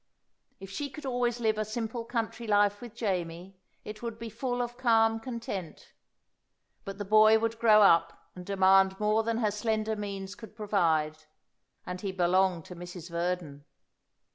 [0.59, 4.63] If she could always live a simple country life with Jamie, it would be full
[4.63, 5.93] of calm content.
[6.85, 11.25] But the boy would grow up and demand more than her slender means could provide;
[11.85, 13.11] and he belonged to Mrs.
[13.11, 13.63] Verdon.